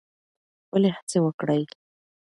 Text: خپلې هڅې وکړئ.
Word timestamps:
خپلې 0.63 0.89
هڅې 0.95 1.17
وکړئ. 1.25 1.63